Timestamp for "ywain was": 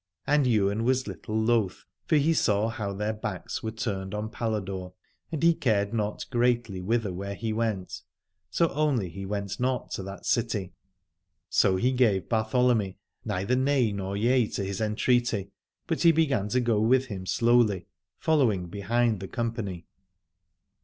0.47-1.05